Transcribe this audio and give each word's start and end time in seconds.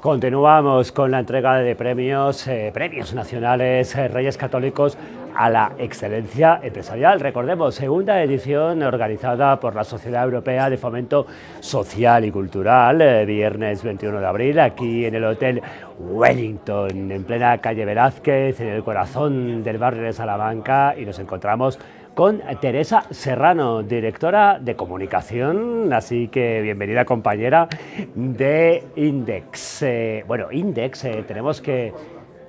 Continuamos 0.00 0.92
con 0.92 1.10
la 1.10 1.18
entrega 1.18 1.58
de 1.58 1.76
premios, 1.76 2.46
eh, 2.46 2.70
premios 2.72 3.12
nacionales, 3.12 3.94
eh, 3.94 4.08
Reyes 4.08 4.38
Católicos 4.38 4.96
a 5.36 5.50
la 5.50 5.72
excelencia 5.76 6.58
empresarial. 6.62 7.20
Recordemos, 7.20 7.74
segunda 7.74 8.22
edición 8.22 8.82
organizada 8.82 9.60
por 9.60 9.74
la 9.74 9.84
Sociedad 9.84 10.24
Europea 10.24 10.70
de 10.70 10.78
Fomento 10.78 11.26
Social 11.60 12.24
y 12.24 12.30
Cultural, 12.30 13.02
eh, 13.02 13.26
viernes 13.26 13.82
21 13.82 14.20
de 14.20 14.26
abril, 14.26 14.60
aquí 14.60 15.04
en 15.04 15.16
el 15.16 15.24
Hotel 15.24 15.60
Wellington, 15.98 17.12
en 17.12 17.24
plena 17.24 17.58
calle 17.58 17.84
Velázquez, 17.84 18.58
en 18.58 18.68
el 18.68 18.82
corazón 18.82 19.62
del 19.62 19.76
barrio 19.76 20.04
de 20.04 20.14
Salamanca, 20.14 20.94
y 20.96 21.04
nos 21.04 21.18
encontramos 21.18 21.78
con 22.14 22.42
Teresa 22.60 23.04
Serrano, 23.10 23.82
directora 23.82 24.58
de 24.60 24.76
comunicación, 24.76 25.92
así 25.92 26.28
que 26.28 26.60
bienvenida 26.60 27.04
compañera 27.04 27.68
de 28.14 28.84
Index. 28.96 29.82
Eh, 29.82 30.24
bueno, 30.26 30.50
Index, 30.50 31.04
eh, 31.04 31.24
tenemos 31.26 31.60
que 31.60 31.92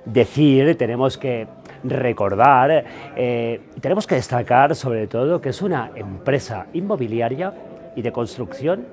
decir, 0.04 0.76
tenemos 0.76 1.16
que 1.16 1.46
recordar, 1.84 2.84
eh, 3.16 3.60
tenemos 3.80 4.06
que 4.06 4.16
destacar 4.16 4.74
sobre 4.74 5.06
todo 5.06 5.40
que 5.40 5.50
es 5.50 5.62
una 5.62 5.92
empresa 5.94 6.66
inmobiliaria 6.72 7.52
y 7.96 8.02
de 8.02 8.12
construcción, 8.12 8.86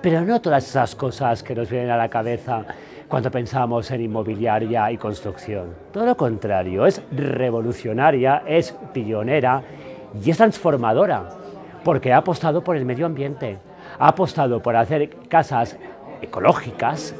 pero 0.00 0.20
no 0.22 0.40
todas 0.40 0.66
esas 0.66 0.94
cosas 0.94 1.42
que 1.42 1.54
nos 1.54 1.70
vienen 1.70 1.90
a 1.90 1.96
la 1.96 2.08
cabeza 2.08 2.64
cuando 3.08 3.30
pensamos 3.30 3.90
en 3.90 4.00
inmobiliaria 4.00 4.90
y 4.90 4.96
construcción. 4.96 5.74
Todo 5.92 6.06
lo 6.06 6.16
contrario, 6.16 6.86
es 6.86 7.02
revolucionaria, 7.10 8.42
es 8.46 8.74
pionera 8.92 9.62
y 10.20 10.30
es 10.30 10.36
transformadora, 10.36 11.28
porque 11.84 12.12
ha 12.12 12.18
apostado 12.18 12.62
por 12.62 12.76
el 12.76 12.84
medio 12.84 13.06
ambiente, 13.06 13.58
ha 13.98 14.08
apostado 14.08 14.62
por 14.62 14.76
hacer 14.76 15.10
casas 15.28 15.76
ecológicas, 16.20 17.14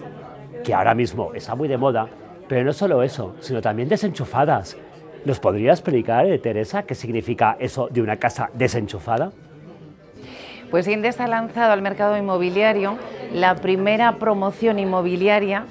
que 0.65 0.75
ahora 0.75 0.95
mismo 0.95 1.33
está 1.35 1.55
muy 1.55 1.69
de 1.69 1.77
moda, 1.77 2.09
pero 2.49 2.65
no 2.65 2.73
solo 2.73 3.03
eso, 3.03 3.35
sino 3.41 3.61
también 3.61 3.89
desenchufadas. 3.89 4.77
¿Nos 5.25 5.41
podría 5.41 5.73
explicar, 5.73 6.27
eh, 6.27 6.39
Teresa, 6.39 6.83
qué 6.83 6.95
significa 6.95 7.57
eso 7.59 7.89
de 7.89 8.03
una 8.03 8.17
casa 8.17 8.51
desenchufada? 8.55 9.33
Pues 10.71 10.89
Indes 10.89 11.21
ha 11.21 11.29
lanzado 11.29 11.73
al 11.73 11.83
mercado 11.83 12.17
inmobiliario 12.17 12.97
la 13.33 13.55
primera 13.57 14.17
promoción 14.19 14.79
inmobiliaria 14.79 15.67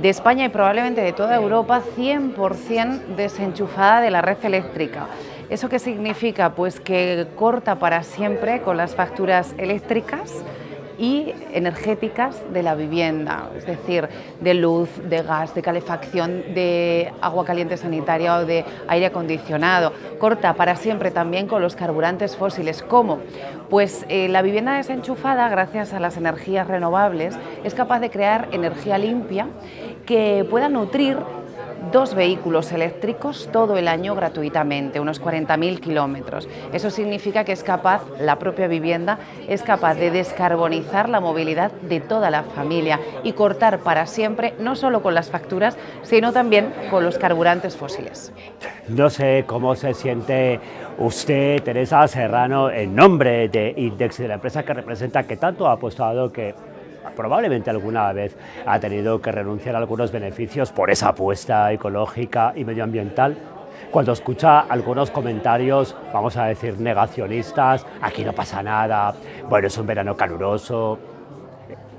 de 0.00 0.08
España 0.08 0.46
y 0.46 0.48
probablemente 0.48 1.02
de 1.02 1.12
toda 1.12 1.36
Europa 1.36 1.82
100% 1.96 3.16
desenchufada 3.16 4.00
de 4.00 4.10
la 4.10 4.22
red 4.22 4.38
eléctrica. 4.42 5.08
¿Eso 5.50 5.68
qué 5.68 5.80
significa? 5.80 6.54
Pues 6.54 6.78
que 6.78 7.26
corta 7.34 7.80
para 7.80 8.04
siempre 8.04 8.62
con 8.62 8.76
las 8.76 8.94
facturas 8.94 9.52
eléctricas 9.58 10.44
y 10.96 11.34
energéticas 11.52 12.40
de 12.52 12.62
la 12.62 12.76
vivienda, 12.76 13.50
es 13.56 13.66
decir, 13.66 14.08
de 14.40 14.54
luz, 14.54 14.88
de 15.08 15.22
gas, 15.22 15.52
de 15.56 15.62
calefacción, 15.62 16.54
de 16.54 17.12
agua 17.20 17.44
caliente 17.44 17.76
sanitaria 17.76 18.36
o 18.36 18.46
de 18.46 18.64
aire 18.86 19.06
acondicionado. 19.06 19.92
Corta 20.20 20.54
para 20.54 20.76
siempre 20.76 21.10
también 21.10 21.48
con 21.48 21.62
los 21.62 21.74
carburantes 21.74 22.36
fósiles. 22.36 22.82
¿Cómo? 22.82 23.18
Pues 23.68 24.06
eh, 24.08 24.28
la 24.28 24.42
vivienda 24.42 24.76
desenchufada, 24.76 25.48
gracias 25.48 25.92
a 25.94 25.98
las 25.98 26.16
energías 26.16 26.68
renovables, 26.68 27.36
es 27.64 27.74
capaz 27.74 27.98
de 27.98 28.10
crear 28.10 28.46
energía 28.52 28.98
limpia 28.98 29.48
que 30.06 30.46
pueda 30.48 30.68
nutrir 30.68 31.16
dos 31.92 32.14
vehículos 32.14 32.72
eléctricos 32.72 33.48
todo 33.52 33.76
el 33.76 33.88
año 33.88 34.14
gratuitamente, 34.14 35.00
unos 35.00 35.20
40.000 35.20 35.80
kilómetros. 35.80 36.48
Eso 36.72 36.90
significa 36.90 37.44
que 37.44 37.52
es 37.52 37.62
capaz, 37.62 38.02
la 38.20 38.38
propia 38.38 38.68
vivienda 38.68 39.18
es 39.48 39.62
capaz 39.62 39.94
de 39.94 40.10
descarbonizar 40.10 41.08
la 41.08 41.20
movilidad 41.20 41.72
de 41.72 42.00
toda 42.00 42.30
la 42.30 42.42
familia 42.42 43.00
y 43.22 43.32
cortar 43.32 43.80
para 43.80 44.06
siempre, 44.06 44.54
no 44.58 44.76
solo 44.76 45.02
con 45.02 45.14
las 45.14 45.30
facturas, 45.30 45.76
sino 46.02 46.32
también 46.32 46.72
con 46.90 47.04
los 47.04 47.18
carburantes 47.18 47.76
fósiles. 47.76 48.32
No 48.88 49.10
sé 49.10 49.44
cómo 49.46 49.74
se 49.74 49.94
siente 49.94 50.60
usted, 50.98 51.62
Teresa 51.62 52.06
Serrano, 52.08 52.70
en 52.70 52.94
nombre 52.94 53.48
de 53.48 53.74
Index, 53.76 54.18
de 54.18 54.28
la 54.28 54.34
empresa 54.34 54.62
que 54.62 54.74
representa, 54.74 55.22
que 55.24 55.36
tanto 55.36 55.66
ha 55.66 55.72
apostado 55.72 56.32
que 56.32 56.54
probablemente 57.16 57.70
alguna 57.70 58.12
vez 58.12 58.36
ha 58.66 58.78
tenido 58.78 59.20
que 59.20 59.32
renunciar 59.32 59.74
a 59.74 59.78
algunos 59.78 60.12
beneficios 60.12 60.72
por 60.72 60.90
esa 60.90 61.08
apuesta 61.08 61.72
ecológica 61.72 62.52
y 62.54 62.64
medioambiental. 62.64 63.36
Cuando 63.90 64.12
escucha 64.12 64.60
algunos 64.60 65.10
comentarios, 65.10 65.96
vamos 66.12 66.36
a 66.36 66.44
decir, 66.44 66.78
negacionistas, 66.78 67.84
aquí 68.00 68.24
no 68.24 68.32
pasa 68.32 68.62
nada, 68.62 69.14
bueno, 69.48 69.66
es 69.66 69.76
un 69.78 69.86
verano 69.86 70.16
caluroso, 70.16 70.98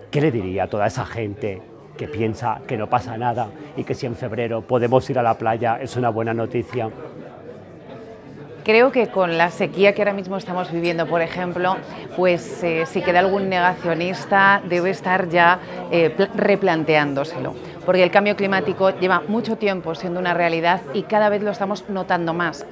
¿qué 0.09 0.21
le 0.21 0.31
diría 0.31 0.63
a 0.63 0.67
toda 0.67 0.87
esa 0.87 1.05
gente 1.05 1.61
que 1.97 2.07
piensa 2.07 2.61
que 2.67 2.77
no 2.77 2.87
pasa 2.87 3.17
nada 3.17 3.49
y 3.75 3.83
que 3.83 3.93
si 3.93 4.05
en 4.05 4.15
febrero 4.15 4.61
podemos 4.61 5.09
ir 5.09 5.19
a 5.19 5.23
la 5.23 5.37
playa 5.37 5.79
es 5.81 5.97
una 5.97 6.09
buena 6.09 6.33
noticia? 6.33 6.89
Creo 8.63 8.91
que 8.91 9.07
con 9.07 9.39
la 9.39 9.49
sequía 9.49 9.93
que 9.93 10.01
ahora 10.01 10.13
mismo 10.13 10.37
estamos 10.37 10.71
viviendo, 10.71 11.07
por 11.07 11.21
ejemplo, 11.21 11.77
pues 12.15 12.63
eh, 12.63 12.85
si 12.85 13.01
queda 13.01 13.19
algún 13.19 13.49
negacionista 13.49 14.61
debe 14.69 14.91
estar 14.91 15.29
ya 15.29 15.59
eh, 15.91 16.15
replanteándoselo, 16.35 17.55
porque 17.87 18.03
el 18.03 18.11
cambio 18.11 18.35
climático 18.35 18.91
lleva 18.99 19.23
mucho 19.27 19.55
tiempo 19.55 19.95
siendo 19.95 20.19
una 20.19 20.35
realidad 20.35 20.81
y 20.93 21.03
cada 21.03 21.29
vez 21.29 21.41
lo 21.41 21.49
estamos 21.49 21.89
notando 21.89 22.35
más. 22.35 22.67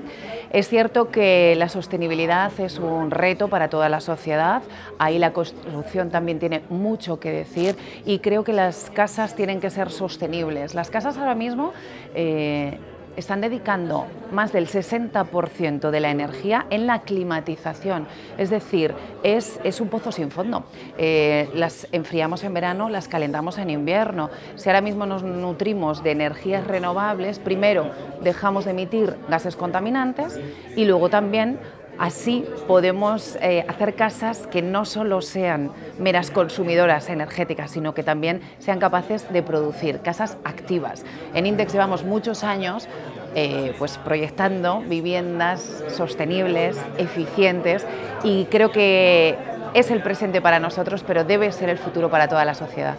Es 0.51 0.67
cierto 0.67 1.09
que 1.09 1.55
la 1.57 1.69
sostenibilidad 1.69 2.51
es 2.59 2.77
un 2.77 3.09
reto 3.09 3.47
para 3.47 3.69
toda 3.69 3.89
la 3.89 3.99
sociedad, 3.99 4.61
ahí 4.99 5.17
la 5.17 5.33
construcción 5.33 6.11
también 6.11 6.37
tiene 6.37 6.61
mucho 6.69 7.19
que 7.19 7.31
decir 7.31 7.75
y 8.05 8.19
creo 8.19 8.43
que 8.43 8.53
las 8.53 8.91
casas 8.91 9.35
tienen 9.35 9.59
que 9.59 9.71
ser 9.71 9.89
sostenibles. 9.89 10.75
Las 10.75 10.91
casas 10.91 11.17
ahora 11.17 11.33
mismo... 11.33 11.73
Eh, 12.13 12.77
están 13.19 13.41
dedicando 13.41 14.07
más 14.31 14.51
del 14.51 14.67
60% 14.67 15.89
de 15.89 15.99
la 15.99 16.11
energía 16.11 16.65
en 16.69 16.87
la 16.87 17.01
climatización. 17.01 18.07
Es 18.37 18.49
decir, 18.49 18.93
es, 19.23 19.59
es 19.63 19.81
un 19.81 19.89
pozo 19.89 20.11
sin 20.11 20.31
fondo. 20.31 20.65
Eh, 20.97 21.49
las 21.53 21.87
enfriamos 21.91 22.43
en 22.43 22.53
verano, 22.53 22.89
las 22.89 23.07
calentamos 23.07 23.57
en 23.57 23.69
invierno. 23.69 24.29
Si 24.55 24.69
ahora 24.69 24.81
mismo 24.81 25.05
nos 25.05 25.23
nutrimos 25.23 26.03
de 26.03 26.11
energías 26.11 26.65
renovables, 26.65 27.39
primero 27.39 27.91
dejamos 28.21 28.65
de 28.65 28.71
emitir 28.71 29.15
gases 29.29 29.55
contaminantes 29.55 30.39
y 30.75 30.85
luego 30.85 31.09
también 31.09 31.59
Así 31.99 32.45
podemos 32.65 33.37
eh, 33.41 33.65
hacer 33.67 33.93
casas 33.95 34.47
que 34.47 34.61
no 34.61 34.85
solo 34.85 35.21
sean 35.21 35.71
meras 35.99 36.31
consumidoras 36.31 37.09
energéticas, 37.09 37.71
sino 37.71 37.93
que 37.93 38.03
también 38.03 38.41
sean 38.59 38.79
capaces 38.79 39.31
de 39.33 39.43
producir 39.43 39.99
casas 39.99 40.37
activas. 40.45 41.03
En 41.33 41.45
Index 41.45 41.73
llevamos 41.73 42.05
muchos 42.05 42.45
años 42.45 42.87
eh, 43.35 43.75
pues 43.77 43.97
proyectando 43.97 44.79
viviendas 44.79 45.83
sostenibles, 45.89 46.77
eficientes 46.97 47.85
y 48.23 48.45
creo 48.45 48.71
que 48.71 49.37
es 49.73 49.91
el 49.91 50.01
presente 50.01 50.41
para 50.41 50.59
nosotros, 50.59 51.03
pero 51.05 51.25
debe 51.25 51.51
ser 51.51 51.69
el 51.69 51.77
futuro 51.77 52.09
para 52.09 52.27
toda 52.29 52.45
la 52.45 52.55
sociedad. 52.55 52.95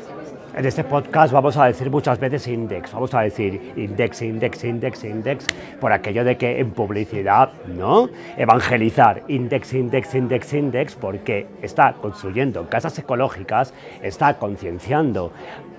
En 0.53 0.67
este 0.67 0.83
podcast 0.83 1.33
vamos 1.33 1.57
a 1.57 1.67
decir 1.67 1.91
muchas 1.91 2.19
veces 2.19 2.49
index, 2.49 2.93
vamos 2.93 3.15
a 3.15 3.21
decir 3.21 3.73
index, 3.77 4.21
index, 4.21 4.65
index, 4.65 5.05
index, 5.05 5.47
por 5.81 5.93
aquello 5.93 6.25
de 6.25 6.37
que 6.37 6.59
en 6.59 6.73
publicidad, 6.73 7.53
¿no? 7.69 8.11
Evangelizar 8.37 9.23
index, 9.29 9.73
index, 9.73 10.13
index, 10.13 10.53
index, 10.53 10.95
porque 10.97 11.47
está 11.63 11.93
construyendo 11.93 12.69
casas 12.69 12.99
ecológicas, 12.99 13.73
está 14.03 14.39
concienciando 14.39 15.33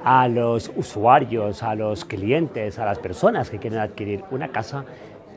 a 0.06 0.30
los 0.30 0.72
usuarios, 0.78 1.64
a 1.64 1.76
los 1.76 2.06
clientes, 2.06 2.80
a 2.80 2.86
las 2.86 3.00
personas 3.00 3.50
que 3.50 3.60
quieren 3.60 3.80
adquirir 3.80 4.24
una 4.32 4.48
casa 4.48 4.86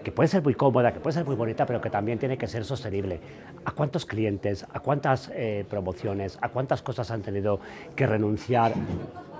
que 0.04 0.12
puede 0.12 0.28
ser 0.28 0.42
muy 0.42 0.54
cómoda, 0.54 0.92
que 0.92 1.00
puede 1.00 1.14
ser 1.14 1.24
muy 1.24 1.34
bonita, 1.34 1.66
pero 1.66 1.80
que 1.80 1.90
también 1.90 2.18
tiene 2.18 2.38
que 2.38 2.46
ser 2.46 2.64
sostenible. 2.64 3.18
¿A 3.64 3.72
cuántos 3.72 4.06
clientes, 4.06 4.64
a 4.72 4.78
cuántas 4.78 5.30
eh, 5.34 5.64
promociones, 5.68 6.38
a 6.40 6.50
cuántas 6.50 6.82
cosas 6.82 7.10
han 7.10 7.22
tenido 7.22 7.58
que 7.96 8.06
renunciar 8.06 8.74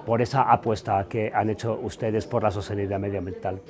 por 0.05 0.23
esa 0.23 0.43
apuesta 0.43 1.07
que 1.09 1.33
han 1.35 1.51
hecho 1.51 1.79
ustedes 1.83 2.27
por 2.27 2.43
la 2.43 2.51
sostenibilidad 2.51 2.99
medioambiental? 2.99 3.61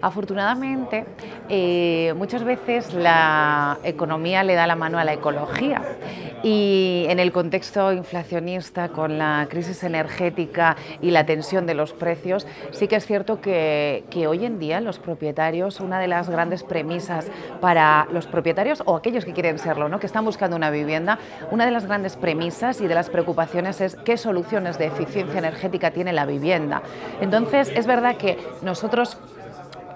Afortunadamente, 0.00 1.04
eh, 1.48 2.12
muchas 2.16 2.44
veces 2.44 2.92
la 2.94 3.78
economía 3.84 4.42
le 4.42 4.54
da 4.54 4.66
la 4.66 4.76
mano 4.76 4.98
a 4.98 5.04
la 5.04 5.12
ecología 5.12 5.82
y 6.42 7.06
en 7.08 7.18
el 7.20 7.32
contexto 7.32 7.92
inflacionista, 7.92 8.88
con 8.90 9.18
la 9.18 9.46
crisis 9.48 9.82
energética 9.82 10.76
y 11.00 11.10
la 11.10 11.24
tensión 11.24 11.66
de 11.66 11.74
los 11.74 11.92
precios, 11.92 12.46
sí 12.70 12.88
que 12.88 12.96
es 12.96 13.06
cierto 13.06 13.40
que, 13.40 14.04
que 14.10 14.26
hoy 14.26 14.44
en 14.44 14.58
día 14.58 14.80
los 14.80 14.98
propietarios, 14.98 15.80
una 15.80 15.98
de 15.98 16.08
las 16.08 16.28
grandes 16.28 16.62
premisas 16.62 17.28
para 17.60 18.06
los 18.12 18.26
propietarios 18.26 18.82
o 18.84 18.96
aquellos 18.96 19.24
que 19.24 19.32
quieren 19.32 19.58
serlo, 19.58 19.88
¿no? 19.88 19.98
que 20.00 20.06
están 20.06 20.24
buscando 20.24 20.56
una 20.56 20.70
vivienda, 20.70 21.18
una 21.50 21.64
de 21.64 21.70
las 21.70 21.86
grandes 21.86 22.16
premisas 22.16 22.80
y 22.80 22.86
de 22.86 22.94
las 22.94 23.10
preocupaciones 23.10 23.80
es 23.80 23.96
qué 23.96 24.16
soluciones 24.16 24.78
de 24.78 24.86
eficiencia 24.86 25.38
energética 25.38 25.83
tiene 25.90 26.12
la 26.12 26.26
vivienda. 26.26 26.82
Entonces, 27.20 27.70
es 27.74 27.86
verdad 27.86 28.16
que 28.16 28.38
nosotros 28.62 29.18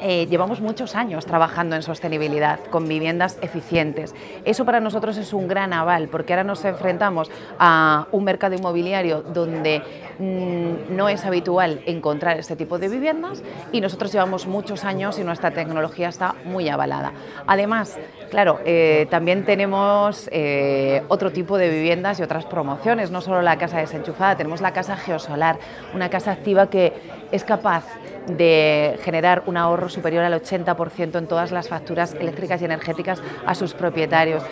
eh, 0.01 0.27
llevamos 0.27 0.61
muchos 0.61 0.95
años 0.95 1.27
trabajando 1.27 1.77
en 1.77 1.83
sostenibilidad, 1.83 2.61
con 2.71 2.89
viviendas 2.89 3.39
eficientes. 3.43 4.15
Eso 4.45 4.65
para 4.65 4.81
nosotros 4.81 5.17
es 5.17 5.33
un 5.33 5.49
gran 5.49 5.73
aval, 5.73 6.09
porque 6.09 6.33
ahora 6.33 6.45
nos 6.45 6.65
enfrentamos 6.65 7.31
a 7.59 8.07
un 8.13 8.25
mercado 8.25 8.55
inmobiliario 8.55 9.23
donde 9.23 9.83
mm, 10.19 10.97
no 10.97 11.09
es 11.09 11.25
habitual 11.25 11.83
encontrar 11.87 12.39
este 12.39 12.57
tipo 12.57 12.79
de 12.79 12.89
viviendas 12.89 13.43
y 13.73 13.81
nosotros 13.81 14.13
llevamos 14.13 14.47
muchos 14.47 14.85
años 14.85 15.19
y 15.19 15.25
nuestra 15.25 15.51
tecnología 15.51 16.09
está 16.09 16.35
muy 16.45 16.69
avalada. 16.69 17.13
Además, 17.47 17.99
claro, 18.31 18.61
eh, 18.65 19.07
también 19.11 19.45
tenemos 19.45 20.29
eh, 20.33 21.03
otro 21.09 21.33
tipo 21.33 21.59
de 21.59 21.69
viviendas 21.71 22.21
y 22.21 22.23
otras 22.23 22.45
promociones, 22.47 23.11
no 23.11 23.21
solo 23.21 23.43
la 23.43 23.59
casa 23.59 23.79
desenchufada, 23.79 24.37
tenemos 24.37 24.61
la 24.61 24.73
casa 24.73 24.97
geosolar, 24.97 25.59
una 25.95 26.09
casa 26.11 26.33
activa 26.33 26.71
que 26.71 26.93
es 27.33 27.45
capaz 27.45 27.85
de 28.29 28.99
generar 29.03 29.43
un 29.47 29.57
ahorro 29.57 29.89
superior 29.89 30.25
al 30.25 30.35
80% 30.35 31.19
en 31.19 31.27
todas 31.27 31.51
las 31.51 31.69
facturas 31.69 32.15
eléctricas 32.15 32.61
y 32.61 32.67
energéticas 32.67 33.23
a 33.47 33.55
sus 33.55 33.75
propietarios. 33.75 34.43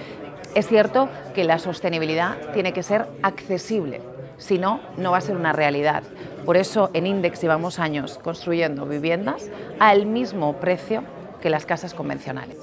Es 0.54 0.66
cierto 0.66 1.08
que 1.34 1.44
la 1.44 1.58
sostenibilidad 1.58 2.36
tiene 2.54 2.72
que 2.72 2.82
ser 2.82 3.06
accesible, 3.22 4.00
si 4.38 4.58
no, 4.58 4.80
no 4.96 5.10
va 5.12 5.18
a 5.18 5.20
ser 5.20 5.36
una 5.36 5.52
realidad. 5.52 6.02
Por 6.44 6.56
eso 6.56 6.90
en 6.94 7.06
Index 7.06 7.42
llevamos 7.42 7.78
años 7.78 8.18
construyendo 8.22 8.86
viviendas 8.86 9.50
al 9.78 10.06
mismo 10.06 10.54
precio 10.54 11.02
que 11.42 11.50
las 11.50 11.66
casas 11.66 11.92
convencionales. 11.92 12.56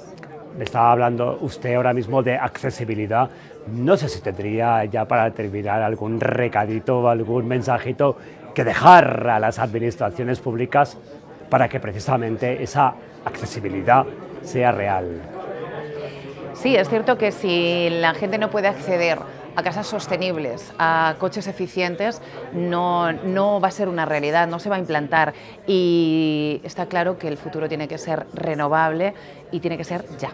Me 0.57 0.65
estaba 0.65 0.91
hablando 0.91 1.39
usted 1.41 1.75
ahora 1.75 1.93
mismo 1.93 2.21
de 2.21 2.37
accesibilidad. 2.37 3.29
No 3.67 3.97
sé 3.97 4.07
si 4.07 4.21
tendría 4.21 4.85
ya 4.85 5.05
para 5.05 5.31
terminar 5.31 5.81
algún 5.81 6.19
recadito 6.19 7.09
algún 7.09 7.47
mensajito 7.47 8.17
que 8.53 8.63
dejar 8.63 9.29
a 9.29 9.39
las 9.39 9.59
administraciones 9.59 10.39
públicas 10.39 10.97
para 11.49 11.69
que 11.69 11.79
precisamente 11.79 12.63
esa 12.63 12.95
accesibilidad 13.25 14.05
sea 14.41 14.71
real. 14.71 15.21
Sí, 16.53 16.75
es 16.75 16.89
cierto 16.89 17.17
que 17.17 17.31
si 17.31 17.89
la 17.89 18.13
gente 18.13 18.37
no 18.37 18.49
puede 18.49 18.67
acceder 18.67 19.19
a 19.55 19.63
casas 19.63 19.87
sostenibles, 19.87 20.73
a 20.79 21.15
coches 21.19 21.47
eficientes, 21.47 22.21
no, 22.53 23.11
no, 23.11 23.59
va 23.59 23.67
a 23.67 23.71
ser 23.71 23.87
una 23.87 24.05
realidad, 24.05 24.47
no 24.47 24.59
se 24.59 24.69
va 24.69 24.77
a 24.77 24.79
implantar. 24.79 25.33
Y 25.67 26.61
está 26.63 26.87
claro 26.87 27.17
que 27.17 27.27
el 27.27 27.37
futuro 27.37 27.67
tiene 27.67 27.87
que 27.87 27.97
ser 27.97 28.25
renovable 28.33 29.13
y 29.51 29.59
tiene 29.59 29.77
que 29.77 29.83
ser 29.83 30.05
ya. 30.17 30.31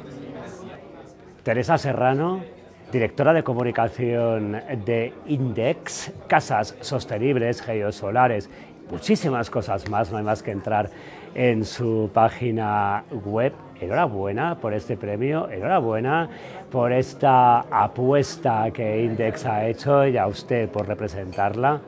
Teresa 1.44 1.77
Serrano, 1.77 2.42
directora 2.91 3.33
de 3.33 3.44
comunicación 3.44 4.62
de 4.86 5.13
Index, 5.27 6.12
casas 6.27 6.75
sostenibles, 6.81 7.62
geosolares, 7.62 8.50
muchísimas 8.89 9.50
cosas 9.50 9.89
más, 9.89 10.12
no 10.12 10.18
hay 10.18 10.24
más 10.24 10.41
que 10.41 10.51
entrar 10.51 10.89
en 11.36 11.65
su 11.65 12.09
página 12.13 13.03
web. 13.25 13.53
Enhorabuena 13.80 14.56
por 14.56 14.74
este 14.74 14.97
premio, 14.97 15.50
enhorabuena 15.50 16.30
por 16.69 16.91
esta 16.91 17.59
apuesta 17.71 18.69
que 18.71 19.03
Index 19.03 19.45
ha 19.45 19.65
hecho 19.68 20.06
y 20.06 20.18
a 20.18 20.27
usted 20.27 20.68
por 20.68 20.85
representarla 20.85 21.80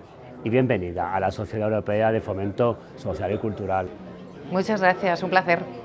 y 0.43 0.49
bienvenida 0.49 1.13
a 1.13 1.19
la 1.19 1.31
Sociedad 1.31 1.67
Europea 1.67 2.11
de 2.11 2.21
Fomento 2.21 2.77
Social 2.95 3.33
y 3.33 3.37
Cultural. 3.37 3.87
Muchas 4.51 4.79
gracias, 4.79 5.21
un 5.21 5.29
placer. 5.29 5.80